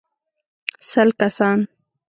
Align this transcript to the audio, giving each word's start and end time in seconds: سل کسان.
سل 0.89 1.09
کسان. 1.19 1.57